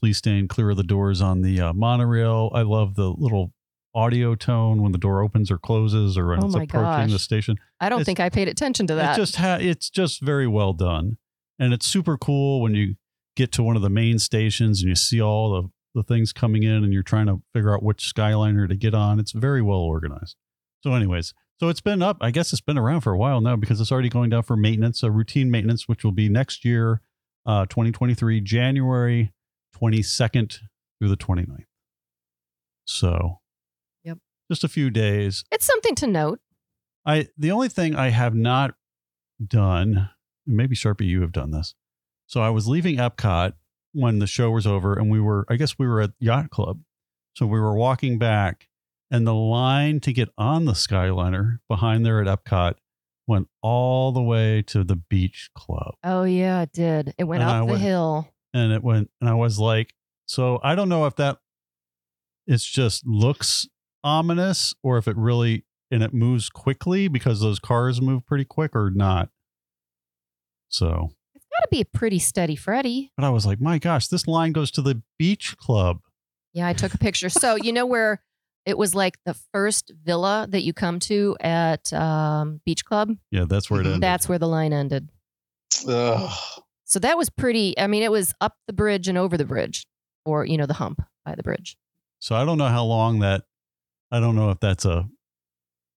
[0.01, 2.51] please stand clear of the doors on the uh, monorail.
[2.55, 3.53] I love the little
[3.95, 7.57] audio tone when the door opens or closes or when Oh it's approaching the station.
[7.81, 9.17] I don't It's- think I paid attention to It that.
[9.17, 11.19] just ha- it's just very well done,
[11.59, 12.97] and it's super cool when you
[13.37, 16.63] get to one of the main stations and you see all the the things coming
[16.63, 19.19] in and you're trying to figure out which Skyliner to get on.
[19.19, 20.37] It's very well organized.
[20.83, 22.19] So, anyways, so it's been up.
[22.21, 24.57] I guess it's been around for a while now because it's already going down for
[24.57, 27.01] maintenance, a routine maintenance, which will be next year,
[27.47, 29.33] uh, 2023, January
[29.75, 30.59] 22nd
[30.99, 31.65] through the 29th.
[32.85, 33.41] So,
[34.05, 34.19] Yep.
[34.51, 35.45] just a few days.
[35.51, 36.41] it's something to note.
[37.05, 38.75] I the only thing I have not
[39.45, 40.11] done,
[40.47, 41.75] and maybe Sharpie, you have done this.
[42.27, 43.53] So I was leaving Epcot
[43.97, 46.81] when the show was over, and we were, I guess we were at Yacht Club.
[47.35, 48.69] So we were walking back,
[49.11, 52.75] and the line to get on the Skyliner behind there at Epcot
[53.27, 55.95] went all the way to the beach club.
[56.05, 57.15] Oh yeah, it did.
[57.19, 58.29] It went And I up the went- hill.
[58.55, 59.93] And it went, and I was like,
[60.27, 61.39] so I don't know if that
[62.47, 63.67] it's just looks
[64.05, 68.75] ominous or if it really and it moves quickly because those cars move pretty quick
[68.75, 69.29] or not.
[70.69, 71.11] So,
[71.51, 73.13] It's got to be a pretty steady Freddy.
[73.17, 76.01] but I was like, my gosh, this line goes to the beach club.
[76.53, 77.29] Yeah, I took a picture.
[77.29, 78.23] So you know where
[78.65, 83.13] it was like the first villa that you come to at um, Beach Club.
[83.31, 83.87] Yeah, that's where it Mhm.
[83.87, 84.03] ended.
[84.03, 85.09] That's where the line ended.
[85.89, 86.31] Ugh.
[86.85, 87.79] So that was pretty.
[87.79, 89.87] I mean, it was up the bridge and over the bridge,
[90.25, 91.77] or you know, the hump by the bridge.
[92.19, 93.45] so I don't know how long that.
[94.11, 95.09] I don't know if that's a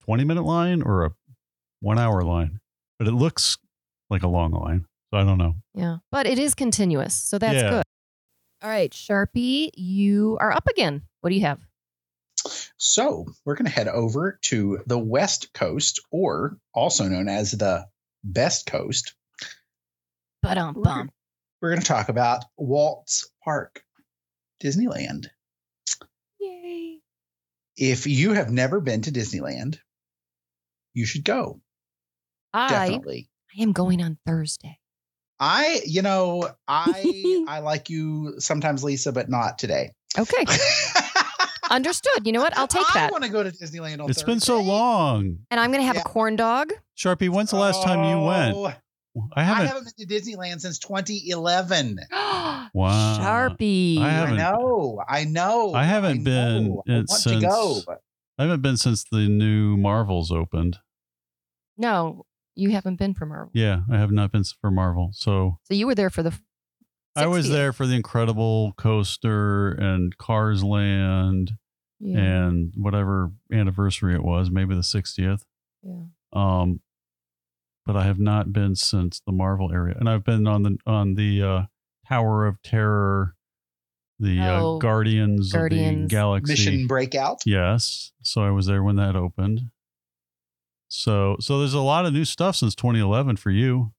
[0.03, 1.11] twenty-minute line or a
[1.79, 2.59] one-hour line,
[2.97, 3.57] but it looks
[4.09, 4.85] like a long line.
[5.11, 5.55] So I don't know.
[5.73, 7.69] Yeah, but it is continuous, so that's Yeah.
[7.69, 7.83] good.
[8.61, 11.03] All right, Sharpie, you are up again.
[11.21, 11.59] What do you have?
[12.77, 17.87] So we're going to head over to the West Coast, or also known as the
[18.23, 19.15] Best Coast.
[20.41, 21.11] But um, We're, bum.
[21.61, 23.83] we're going to talk about Walt's Park,
[24.63, 25.27] Disneyland.
[26.39, 26.99] Yay!
[27.75, 29.79] If you have never been to Disneyland,
[30.93, 31.61] you should go.
[32.53, 33.29] I Definitely.
[33.57, 34.79] I am going on Thursday.
[35.39, 39.93] I, you know, I I like you sometimes, Lisa, but not today.
[40.17, 40.45] Okay,
[41.69, 42.25] understood.
[42.25, 42.57] You know what?
[42.57, 43.09] I'll take that.
[43.09, 45.39] I want to go to Disneyland on It's been so long.
[45.51, 46.01] And I'm going to have Yeah.
[46.01, 46.73] a corn dog.
[46.97, 48.55] Sharpie, when's the last time you went?
[48.55, 49.67] Oh, I I haven't.
[49.67, 51.99] haven't been to Disneyland since 2011.
[52.71, 53.17] Wow.
[53.19, 53.99] Sharpie.
[53.99, 55.73] I I know, I know.
[55.73, 56.83] I haven't been know.
[56.87, 57.73] I in- want to go.
[57.73, 57.85] since-
[58.37, 60.77] I haven't been since the new Marvels opened.
[61.77, 62.25] No,
[62.55, 63.51] you haven't been for Marvel.
[63.53, 65.11] Yeah, I have not been for Marvel.
[65.13, 66.33] So So you were there for the.
[67.15, 67.51] I was 60th.
[67.51, 71.53] there for the Incredible Coaster and Cars Land
[71.99, 72.17] Yeah.
[72.19, 75.41] and whatever anniversary it was, maybe the 60th.
[75.83, 76.03] yeah.
[76.33, 76.81] Um,
[77.85, 81.15] but I have not been since the Marvel area, and I've been on the on
[81.15, 81.61] the uh,
[82.07, 83.35] Tower of Terror,
[84.19, 86.51] the Oh, uh, Guardians, of the Galaxy.
[86.53, 87.41] Mission Breakout.
[87.47, 89.71] Yes, so I was there when that opened.
[90.89, 93.93] So so there's a lot of new stuff since 2011 for you.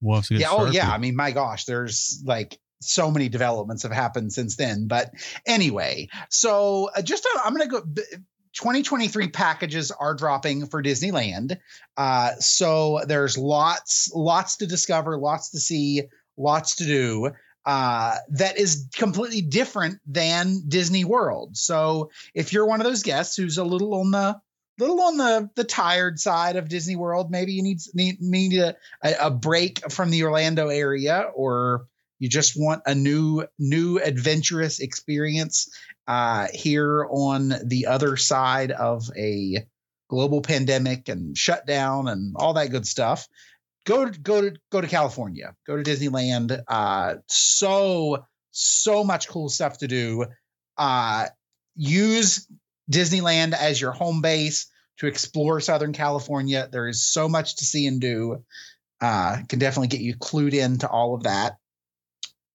[0.00, 0.48] We'll have to get Yeah.
[0.50, 0.90] Oh, yeah.
[0.90, 4.88] I mean, my gosh, there's like so many developments have happened since then.
[4.88, 5.10] But
[5.46, 8.02] anyway, so uh, just uh, I'm going to go.
[8.54, 11.58] 2023 packages are dropping for Disneyland.
[11.96, 16.04] Uh, so there's lots, lots to discover, lots to see,
[16.38, 17.30] lots to do.
[17.66, 21.56] Uh, that is completely different than Disney World.
[21.56, 24.40] So if you're one of those guests who's a little on the
[24.78, 28.76] little on the the tired side of Disney World, maybe you need need need a,
[29.02, 31.86] a, break from the Orlando area, or
[32.18, 35.68] you just want a new new adventurous experience
[36.06, 39.66] uh, here on the other side of a
[40.08, 43.28] global pandemic and shutdown and all that good stuff.
[43.84, 45.54] Go to go to go to California.
[45.66, 46.62] Go to Disneyland.
[46.68, 50.26] Uh, so so much cool stuff to do.
[50.76, 51.26] Uh,
[51.76, 52.46] use
[52.90, 54.66] Disneyland as your home base
[54.98, 56.68] to explore Southern California.
[56.70, 58.44] There is so much to see and do.
[59.00, 61.58] Uh, can definitely get you clued in to all of that.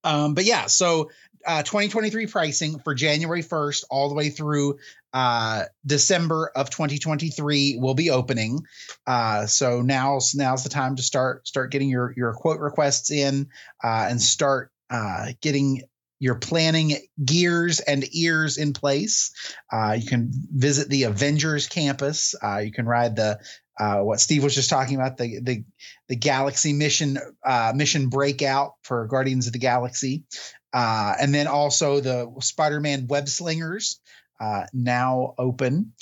[0.03, 1.11] Um, but yeah, so
[1.45, 4.77] uh, 2023 pricing for January 1st all the way through
[5.13, 8.65] uh, December of 2023 will be opening.
[9.05, 13.49] Uh, so now's now's the time to start start getting your your quote requests in
[13.83, 15.83] uh, and start uh, getting
[16.21, 16.93] your planning
[17.25, 19.33] gears and ears in place.
[19.73, 22.35] Uh, you can visit the Avengers campus.
[22.41, 23.39] Uh, you can ride the
[23.79, 25.63] uh, what Steve was just talking about the the
[26.09, 30.23] the Galaxy mission uh, mission breakout for Guardians of the Galaxy,
[30.71, 33.99] uh, and then also the Spider-Man web slingers.
[34.41, 35.93] uh, now open.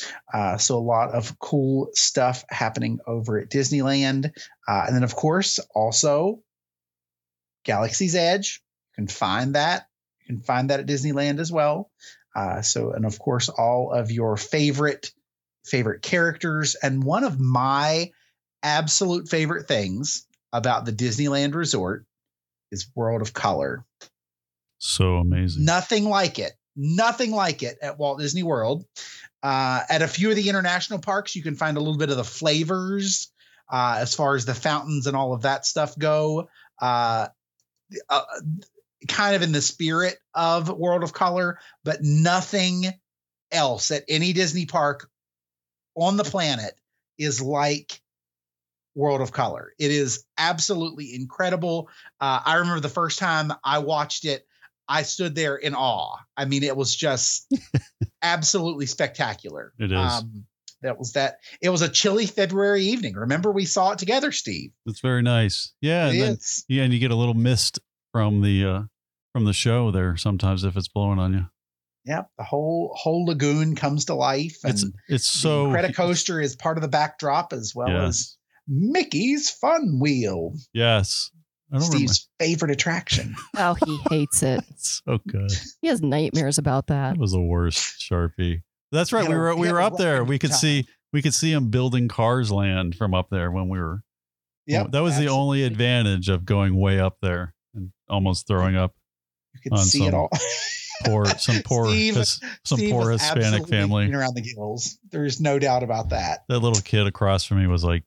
[0.58, 4.32] So a lot of cool stuff happening over at Disneyland.
[4.66, 6.40] And then, of course, also
[7.66, 8.62] Galaxy's Edge.
[8.92, 9.89] You can find that.
[10.30, 11.90] You can find that at Disneyland as well.
[12.36, 15.12] Uh, so, and of course, all of your favorite
[15.66, 16.76] favorite characters.
[16.76, 18.12] And one of my
[18.64, 22.06] absolute favorite things about the Disneyland Resort
[22.72, 23.86] is World of Color.
[24.78, 25.66] So amazing.
[25.66, 26.54] Nothing like it.
[26.76, 28.86] Nothing like it at Walt Disney World.
[29.42, 32.18] Uh, at a few of the international parks, you can find a little bit of
[32.18, 33.32] the flavors
[33.72, 36.50] uh, as far as the fountains and all of that stuff go.
[36.80, 37.28] Uh,
[38.10, 38.24] uh,
[39.08, 42.86] kind of in the spirit of World of Color, but nothing
[43.52, 45.10] else at any Disney park
[45.96, 46.74] on the planet
[47.18, 48.02] is like
[48.96, 49.74] World of Color.
[49.80, 51.90] It is absolutely incredible.
[52.20, 54.46] Uh, I remember the first time I watched it,
[54.88, 56.18] I stood there in awe.
[56.36, 57.48] I mean, it was just
[58.22, 59.74] absolutely spectacular.
[59.78, 59.98] It is.
[59.98, 60.46] Um,
[60.82, 61.40] that was that.
[61.62, 63.16] It was a chilly February evening.
[63.16, 64.72] Remember, we saw it together, Steve.
[64.86, 65.74] It's very nice.
[65.82, 67.80] Yeah, It and then, yeah, and you get a little mist
[68.12, 68.82] from the uh
[69.34, 71.46] from the show there sometimes if it's blowing on you.
[72.06, 76.56] Yep, the whole whole lagoon comes to life, and It's it's so the coaster is
[76.56, 78.36] part of the backdrop as well as.
[78.72, 81.32] Mickey's Fun Wheel, Yes.
[81.72, 81.98] I don't remember.
[81.98, 83.36] Steve's favorite attraction.
[83.58, 84.64] Oh, he hates it.
[84.70, 85.52] It's so good.
[85.82, 87.14] He has nightmares about that.
[87.14, 88.62] That was the worst Sharpie.
[88.92, 89.24] That's right.
[89.24, 90.24] Had We were we were up there.
[90.24, 90.60] We could time.
[90.60, 94.04] see we could see him building Cars Land from up there when we were.
[94.68, 98.94] Yep, that was the only advantage of going way up there and almost throwing up
[99.54, 100.30] You could on see it some all.
[101.06, 104.12] poor some poor Steve- some Steve poor Hispanic family.
[104.14, 104.98] around the gills.
[105.12, 106.40] There's no doubt about that.
[106.50, 108.04] That little kid across from me was like,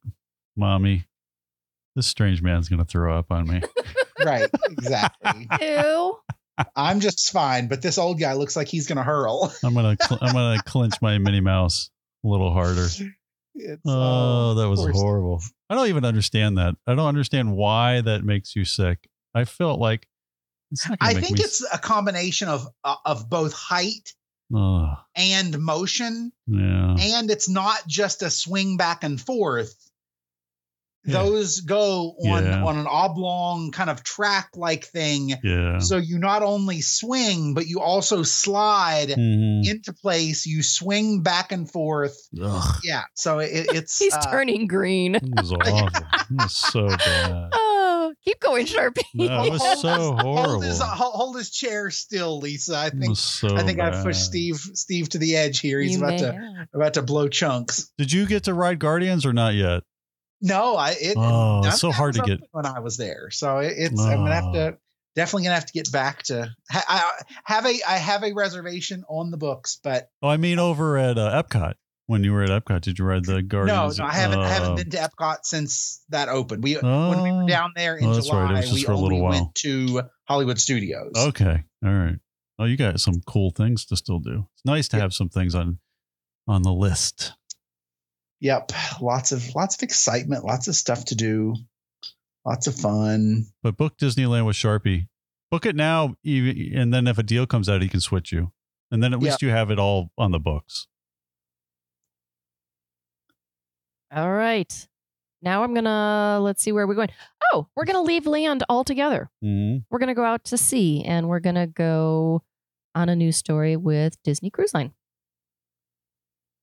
[0.57, 1.05] "Mommy,
[1.97, 3.61] this strange man's gonna throw up on me."
[4.25, 5.49] Right, exactly.
[5.61, 6.17] Ew.
[6.77, 9.53] I'm just fine, but this old guy looks like he's gonna hurl.
[9.65, 11.91] I'm gonna cl- I'm gonna clench my Minnie Mouse
[12.25, 12.87] a little harder.
[13.57, 15.43] It's, Oh, uh, that was poor horrible.
[15.69, 16.77] I don't even understand that.
[16.87, 19.09] I don't understand why that makes you sick.
[19.35, 20.07] I felt like
[20.71, 24.13] it's not I think me it's a combination of uh, of both height
[24.55, 26.95] Oh, and motion, yeah.
[27.01, 29.75] and it's not just a swing back and forth.
[31.05, 31.15] Yeah.
[31.25, 32.63] Those go on Yeah.
[32.63, 35.35] on an oblong kind of track like thing.
[35.43, 35.79] Yeah.
[35.81, 39.67] So you not only swing, but you also slide Mhm.
[39.67, 40.47] into place.
[40.47, 42.17] You swing back and forth.
[42.41, 43.03] Ugh, Yeah.
[43.15, 45.17] So it, it's He's uh, turning green.
[45.17, 45.89] it was awful.
[45.89, 47.51] it was so bad.
[48.25, 49.03] Oh, keep going, Sharpie.
[49.15, 50.97] No, it was hold so his- Hold his, horrible.
[50.97, 52.77] hold, hold his chair still, Lisa.
[52.77, 55.81] I think so I think I've pushed Steve Steve to the edge here.
[55.81, 56.69] He's You about to have.
[56.75, 57.91] about to blow chunks.
[57.99, 59.83] Did you get to ride Guardians or not yet?
[60.41, 62.41] No, I it Oh, it's so hard to get.
[62.53, 63.29] when I was there.
[63.31, 64.53] So it, it's I'm gonna have Oh.
[64.53, 64.79] to
[65.15, 66.49] definitely gonna have to get back to.
[66.71, 70.59] ha- I have a I have a reservation on the books, but Oh, I mean,
[70.59, 71.75] over at uh, Epcot.
[72.13, 73.99] When you were at Epcot, did you ride the no, Guardians?
[73.99, 76.63] no, I haven't I haven't Uh, been to Epcot since that opened.
[76.63, 77.37] We when we Oh.
[77.39, 78.45] were down there in Oh, that's right.
[78.45, 79.31] It July, was just we for a little only while.
[79.45, 81.13] went to Hollywood Studios.
[81.17, 82.19] Okay, all right.
[82.59, 84.47] Oh, you got some cool things to still do.
[84.53, 85.03] It's nice to Yep.
[85.03, 85.79] have some things on
[86.47, 87.33] on the list.
[88.41, 91.55] Yep, lots of lots of excitement, lots of stuff to do,
[92.45, 93.47] lots of fun.
[93.63, 95.09] But book Disneyland with Sharpie.
[95.51, 98.53] Book it now, even, and then if a deal comes out, he can switch you,
[98.91, 99.29] and then at Yeah.
[99.31, 100.89] least you have it all on the books.
[104.15, 104.89] All right.
[105.41, 107.09] Now I'm gonna let's see where we're going.
[107.53, 109.31] Oh, we're gonna leave land altogether.
[109.45, 109.79] Mm-hmm.
[109.91, 112.43] We're gonna go out to sea, and we're gonna go
[112.95, 114.93] on a news story with Disney Cruise Line.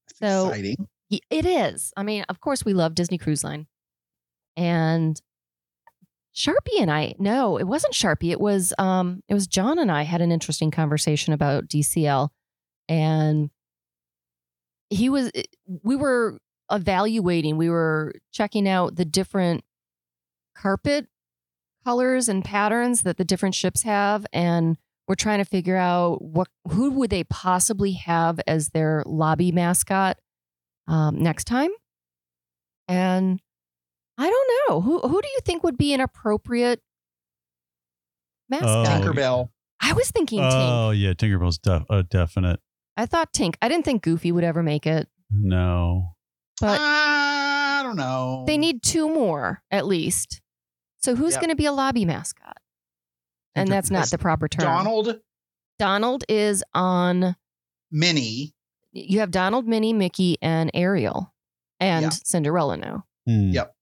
[0.09, 0.87] It's So- exciting.
[1.31, 1.91] It is.
[1.97, 3.65] I mean, of course, we love Disney Cruise Line,
[4.55, 5.19] and
[6.35, 7.15] Sharpie and I.
[7.17, 8.31] No, it wasn't Sharpie.
[8.31, 12.29] It was um, it was John and I had an interesting conversation about DCL,
[12.87, 13.49] and
[14.91, 15.31] he was.
[15.33, 15.43] eh,
[15.83, 16.37] We were
[16.71, 17.57] evaluating.
[17.57, 19.63] We were checking out the different
[20.55, 21.07] carpet
[21.85, 24.77] colors and patterns that the different ships have, and
[25.07, 30.17] we're trying to figure out what who would they possibly have as their lobby mascot
[30.87, 31.71] um, next time.
[32.87, 33.41] And
[34.17, 36.81] I don't know who who do you think would be an appropriate
[38.49, 38.87] mascot?
[38.87, 38.89] Oh.
[38.89, 39.49] Tinkerbell.
[39.81, 40.51] I was thinking Tink.
[40.51, 42.59] Oh yeah, Tinkerbell's def- a definite
[42.97, 43.55] I thought Tink.
[43.61, 46.15] I didn't think Goofy would ever make it, no.
[46.61, 48.43] But I don't know.
[48.47, 50.41] they need two more at least.
[50.97, 51.41] So who's Yep.
[51.41, 52.57] going to be a lobby mascot?
[53.55, 54.63] And that's not the proper term.
[54.65, 55.19] Donald,
[55.77, 57.35] Donald is on.
[57.91, 58.53] Minnie.
[58.91, 61.33] You have Donald, Minnie, Mickey, and Ariel,
[61.79, 62.09] and Yeah.
[62.09, 63.05] Cinderella now.
[63.25, 63.49] Hmm.
[63.51, 63.75] Yep.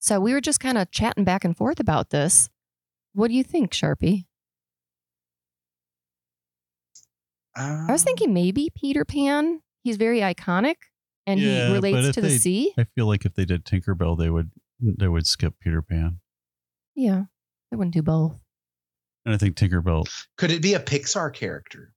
[0.00, 2.50] So we were just kind of chatting back and forth about this.
[3.12, 4.26] What do you think, Sharpie?
[7.56, 9.60] Uh, I was thinking maybe Peter Pan.
[9.82, 10.76] He's very iconic
[11.26, 12.74] and Yeah, he relates to the they- sea.
[12.78, 16.20] I feel like if they did Tinkerbell, they would they would skip Peter Pan,
[16.94, 17.24] Yeah.
[17.70, 18.38] they wouldn't do both.
[19.24, 20.04] and I think Tinkerbell.
[20.36, 21.94] Could it be a Pixar character?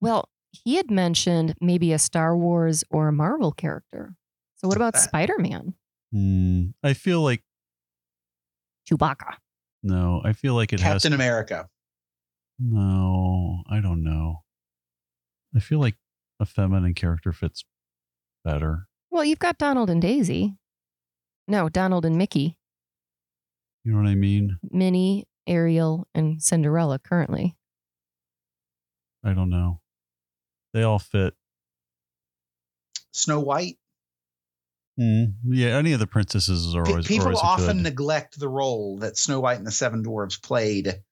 [0.00, 4.16] Well, he had mentioned maybe a Star Wars or a Marvel character.
[4.56, 5.74] So what about Spider Man?
[6.12, 7.42] Hmm, I feel like
[8.90, 9.36] Chewbacca.
[9.82, 10.20] no.
[10.24, 11.68] I feel like it has Captain America.
[12.58, 14.42] No, I don't know.
[15.54, 15.96] I feel like
[16.40, 17.64] a feminine character fits
[18.44, 18.86] better.
[19.10, 20.56] Well, you've got Donald and Daisy.
[21.46, 22.56] No, Donald and Mickey,
[23.84, 24.56] You know what I mean?
[24.70, 27.54] Minnie, Ariel, and Cinderella currently.
[29.22, 29.80] I don't know.
[30.72, 31.34] They all fit.
[33.12, 33.76] Snow White.
[34.98, 35.24] Hmm.
[35.44, 37.82] Yeah, any of the princesses are Pe- always, are people always often good.
[37.84, 41.02] neglect the role that Snow White and the Seven Dwarfs played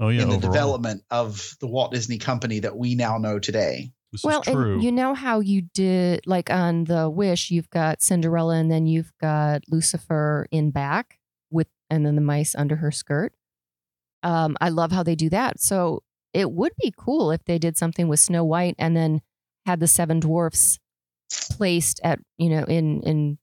[0.00, 0.52] oh yeah, in the overall.
[0.52, 3.92] development of the Walt Disney Company that we now know today.
[4.16, 8.56] This well, and you know how you did, like on the Wish, you've got Cinderella
[8.56, 11.18] and then you've got Lucifer in back
[11.50, 13.32] with, and then the mice under her skirt.
[14.22, 15.60] Um, I love how they do that.
[15.60, 16.02] So
[16.32, 19.20] it would be cool if they did something with Snow White and then
[19.66, 20.78] had the seven dwarfs
[21.50, 23.38] placed at, you know, in, in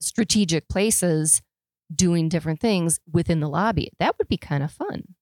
[0.00, 1.42] strategic places
[1.94, 3.90] doing different things within the lobby.
[3.98, 5.14] That would be kind of fun.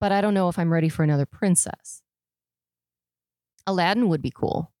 [0.00, 2.02] But I don't know if I'm ready for another princess.
[3.66, 4.72] Aladdin would be cool.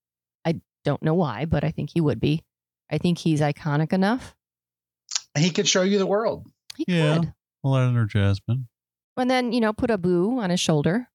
[0.44, 2.44] I don't know why, but I think he would be.
[2.90, 4.34] I think he's iconic enough.
[5.36, 6.46] He could show you the world.
[6.76, 7.18] He Yeah.
[7.18, 7.32] could.
[7.64, 8.68] Aladdin or Jasmine.
[9.16, 11.08] And then, you know, put Abu on his shoulder.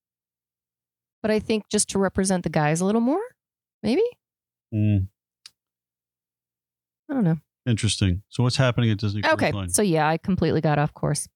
[1.22, 3.22] But I think just to represent the guys a little more,
[3.84, 4.02] maybe?
[4.72, 4.98] Hmm.
[7.10, 7.38] I don't know.
[7.66, 8.24] Interesting.
[8.30, 9.22] So what's happening at Disney?
[9.22, 9.52] Cruise Okay.
[9.52, 9.70] Line?
[9.70, 11.28] So yeah, I completely got off course.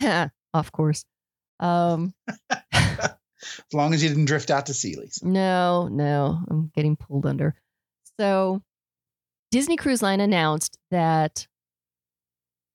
[0.52, 1.04] off course.
[1.60, 2.14] Um
[3.58, 5.20] As long as you didn't drift out to Sealy's.
[5.22, 7.54] No, no, I'm getting pulled under.
[8.18, 8.62] So,
[9.50, 11.46] Disney Cruise Line announced that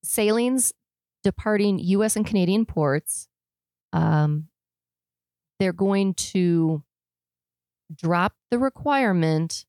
[0.03, 0.73] sailings
[1.23, 2.15] departing U.S.
[2.15, 3.27] and Canadian ports,
[3.93, 4.47] um,
[5.59, 6.83] they're going to
[7.93, 9.65] drop the requirement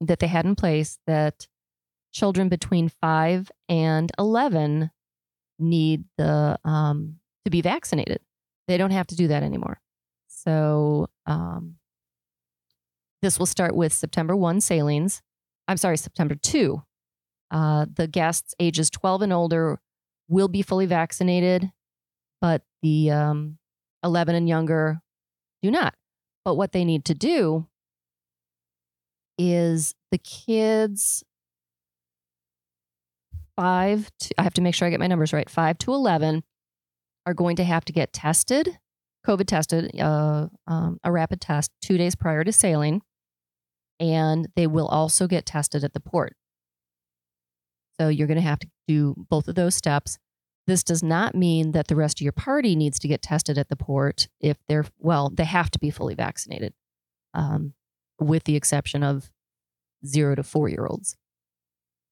[0.00, 1.46] that they had in place that
[2.12, 4.90] children between five and eleven
[5.58, 8.20] need the um, to be vaccinated.
[8.68, 9.80] They don't have to do that anymore.
[10.28, 11.76] So um,
[13.22, 15.22] this will start with September 1 sailings.
[15.66, 16.82] I'm sorry, September 2.
[17.50, 19.80] Uh, the guests ages 12 and older
[20.28, 21.72] will be fully vaccinated,
[22.42, 23.58] but the um,
[24.04, 25.00] 11 and younger
[25.62, 25.94] do not.
[26.44, 27.66] But what they need to do
[29.38, 31.24] is the kids
[33.56, 36.44] five to, I have to make sure I get my numbers right, five to 11
[37.28, 38.78] are going to have to get tested
[39.28, 43.02] COVID tested, uh, um, a rapid test two days prior to sailing,
[44.00, 46.34] and they will also get tested at the port.
[48.00, 50.18] So you're going to have to do both of those steps.
[50.66, 53.68] This does not mean that the rest of your party needs to get tested at
[53.68, 56.72] the port if they're, well, they have to be fully vaccinated,
[57.34, 57.74] um,
[58.18, 59.30] with the exception of
[60.06, 61.16] zero to four year olds.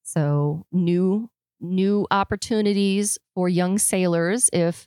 [0.02, 4.86] So new new opportunities for young sailors if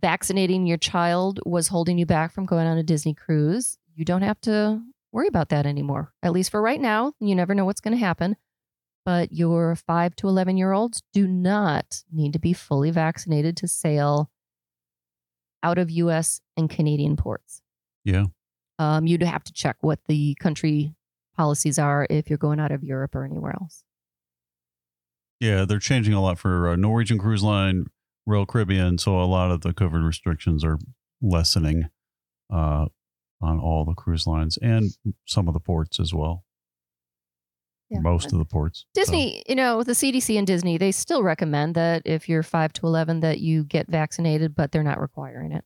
[0.00, 4.22] vaccinating your child was holding you back from going on a Disney cruise, you don't
[4.22, 4.82] have to
[5.12, 6.12] worry about that anymore.
[6.22, 7.12] At least for right now.
[7.20, 8.36] You never know what's going to happen.
[9.04, 13.68] But your 5 to 11 year olds do not need to be fully vaccinated to
[13.68, 14.30] sail
[15.62, 17.62] out of US and Canadian ports.
[18.04, 18.26] Yeah.
[18.78, 20.94] Um, you'd have to check what the country
[21.36, 23.82] policies are if you're going out of Europe or anywhere else.
[25.40, 27.86] Yeah, they're changing a lot for uh, Norwegian Cruise Line,
[28.28, 28.98] Royal Caribbean.
[28.98, 30.78] So a lot of the COVID restrictions are
[31.22, 31.88] lessening
[32.52, 32.86] uh,
[33.40, 34.90] on all the cruise lines and
[35.26, 36.44] some of the ports as well.
[37.90, 38.00] Yeah.
[38.00, 38.84] Most of the ports.
[38.94, 42.42] So, Disney, you know, with the CDC and Disney, they still recommend that if you're
[42.42, 45.64] 5 to 11 that you get vaccinated, but they're not requiring it.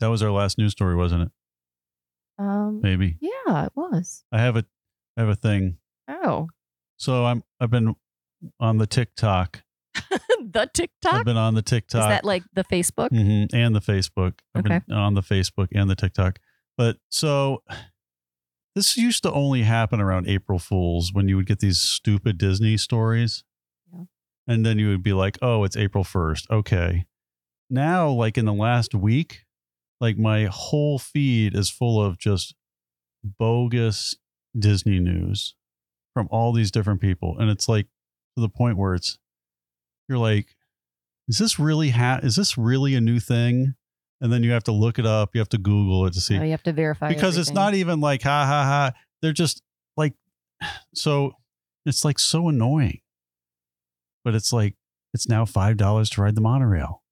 [0.00, 1.28] that was our last news story, wasn't it?
[2.38, 3.18] Um Maybe.
[3.20, 4.24] yeah, it was.
[4.32, 4.64] I have a
[5.16, 5.78] I have a thing.
[6.08, 6.48] Oh.
[6.96, 7.94] So I'm I've been
[8.58, 9.62] on the TikTok.
[10.52, 11.14] the TikTok?
[11.14, 12.00] I've been on the TikTok.
[12.02, 13.10] Is that like the Facebook?
[13.10, 14.34] Mhm, and the Facebook.
[14.54, 14.80] I've Okay.
[14.86, 16.38] been on the Facebook and the TikTok.
[16.76, 17.62] But so
[18.74, 22.76] this used to only happen around April Fools when you would get these stupid Disney
[22.76, 23.42] stories.
[23.92, 24.04] Yeah.
[24.46, 26.50] And then you would be like, oh, it's April 1st.
[26.50, 27.06] Okay.
[27.70, 29.44] Now, like in the last week,
[30.00, 32.54] like my whole feed is full of just
[33.24, 34.14] bogus
[34.58, 35.54] Disney news
[36.14, 37.36] from all these different people.
[37.38, 37.86] And it's like
[38.36, 39.18] to the point where it's,
[40.08, 40.46] you're like,
[41.28, 43.74] is this really ha- is this really a new thing
[44.20, 45.30] and then you have to look it up.
[45.34, 47.74] You have to Google it to see Oh, you have to verify because it's not
[47.74, 48.92] even like ha ha ha.
[49.22, 49.62] They're just
[49.96, 50.14] like
[50.94, 51.32] so.
[51.84, 53.00] It's like so annoying.
[54.24, 54.74] But it's like
[55.14, 57.02] it's now five dollars to ride the monorail,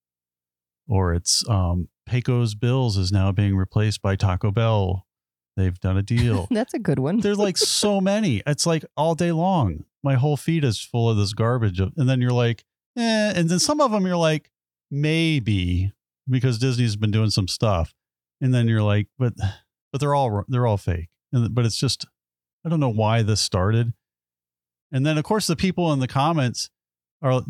[0.88, 5.06] or it's um, Pecos Bills is now being replaced by Taco Bell.
[5.56, 6.48] They've done a deal.
[6.50, 7.20] That's a good one.
[7.20, 8.42] There's like so many.
[8.46, 9.84] It's like all day long.
[10.02, 11.78] My whole feed is full of this garbage.
[11.78, 12.64] Of, and then you're like,
[12.96, 13.32] eh.
[13.34, 14.50] And then some of them you're like,
[14.90, 15.92] maybe
[16.28, 17.94] because Disney's been doing some stuff.
[18.40, 19.34] And then you're like, but
[19.92, 21.08] but they're all they're all fake.
[21.32, 22.06] And but it's just
[22.64, 23.92] I don't know why this started.
[24.92, 26.70] And then of course the people in the comments
[27.22, 27.42] are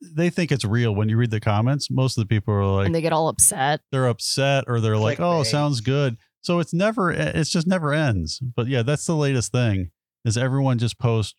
[0.00, 1.90] they think it's real when you read the comments.
[1.90, 3.80] Most of the people are like and they get all upset.
[3.92, 5.46] they're upset or they're like, "Oh, Clickbait.
[5.46, 8.40] sounds good." So it's never it's just never ends.
[8.40, 9.90] But yeah, that's the latest thing
[10.24, 11.36] is everyone just post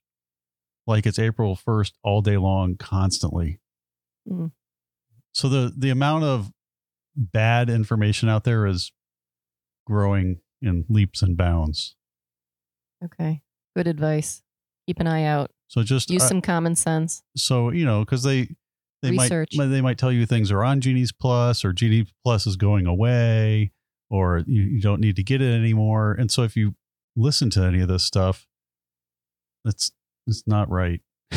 [0.88, 3.60] like it's April 1st all day long constantly.
[4.30, 4.52] Mm.
[5.34, 6.52] So the the amount of
[7.16, 8.92] bad information out there is
[9.86, 11.96] growing in leaps and bounds.
[13.04, 13.42] Okay.
[13.76, 14.44] Good advice.
[14.88, 15.52] Keep an eye out.
[15.68, 17.24] So just Use uh, some common sense.
[17.36, 18.50] so you know because they
[19.02, 19.56] they Research.
[19.56, 22.86] might they might tell you things are on Genie's Plus or Genie Plus is going
[22.86, 23.72] away
[24.10, 26.12] or you, you don't need to get it anymore.
[26.12, 26.76] And so if you
[27.16, 28.46] listen to any of this stuff,
[29.66, 29.92] it's
[30.28, 31.02] it's not right.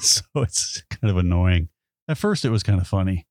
[0.00, 1.68] so it's kind of annoying.
[2.08, 3.26] At first, it was kind of funny.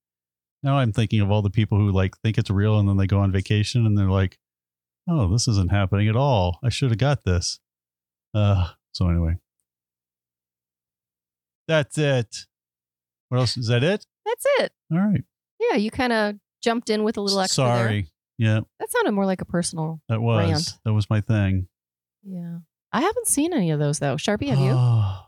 [0.64, 3.08] Now I'm thinking of all the people who like think it's real and then they
[3.08, 4.38] go on vacation and they're like,
[5.10, 6.60] "Oh, this isn't happening at all.
[6.64, 7.60] I should have got this."
[8.34, 9.36] Uh, so anyway,
[11.68, 12.36] that's it.
[13.30, 13.58] What else?
[13.58, 14.06] Is that it?
[14.26, 14.72] That's it.
[14.92, 15.24] All right.
[15.60, 17.78] Yeah, you kind of jumped in with a little extra there.
[17.78, 18.08] Sorry.
[18.38, 20.02] Yeah, That sounded more like a personal.
[20.10, 20.74] that was Rant.
[20.86, 21.68] that was my thing.
[22.24, 22.58] Yeah.
[22.94, 24.16] I haven't seen any of those though.
[24.16, 24.78] Sharpie, have you?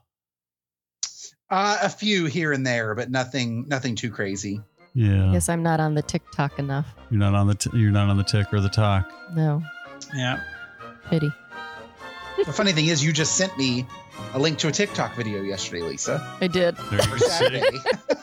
[1.48, 4.60] Uh, a few here and there, but nothing nothing too crazy.
[4.96, 5.30] yeah.
[5.32, 6.88] Guess I'm not on the TikTok enough.
[7.12, 9.12] You're not on the t- you're not on the tick or the talk.
[9.36, 9.62] No.
[10.16, 10.42] Yeah.
[11.08, 11.32] Pity.
[12.44, 13.86] The funny thing is, you just sent me
[14.34, 16.76] a link to a TikTok video yesterday, Lisa, I did.
[16.90, 17.18] There you.
[17.20, 17.78] Saturday.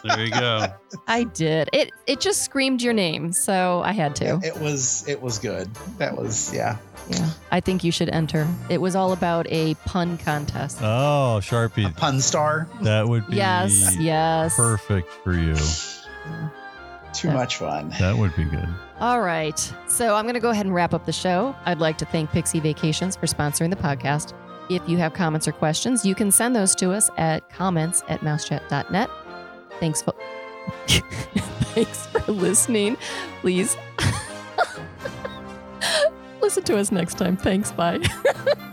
[0.04, 0.66] there you go.
[1.06, 1.68] I did.
[1.72, 4.40] It it just screamed your name, so I had to.
[4.42, 5.72] it was it was good.
[5.98, 6.76] That was yeah.
[7.08, 7.30] Yeah.
[7.50, 8.46] I think you should enter.
[8.68, 10.78] It was all about a pun contest.
[10.80, 12.68] Oh, A Sharpie, pun star.
[12.82, 14.54] that would be yes, yes.
[14.54, 15.56] perfect for you.
[17.12, 17.34] Too Yeah.
[17.34, 17.90] much fun.
[18.00, 18.68] That would be good.
[19.00, 19.58] All right.
[19.88, 21.54] So I'm going to go ahead and wrap up the show.
[21.66, 24.32] I'd like to thank Pixie Vacations for sponsoring the podcast.
[24.76, 28.20] If you have comments or questions, you can send those to us at comments at
[28.20, 29.10] mousechat.net.
[29.80, 30.14] Thanks for,
[31.74, 32.96] Thanks for listening.
[33.40, 33.76] Please
[36.42, 37.36] listen to us next time.
[37.36, 37.72] Thanks.
[37.72, 38.00] Bye.